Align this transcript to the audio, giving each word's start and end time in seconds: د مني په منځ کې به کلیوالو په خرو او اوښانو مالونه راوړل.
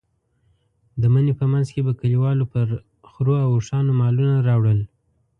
د 1.01 1.03
مني 1.13 1.33
په 1.39 1.45
منځ 1.51 1.67
کې 1.73 1.81
به 1.85 1.93
کلیوالو 2.01 2.45
په 2.53 2.59
خرو 3.11 3.35
او 3.43 3.49
اوښانو 3.55 3.97
مالونه 3.99 4.35
راوړل. 4.47 4.79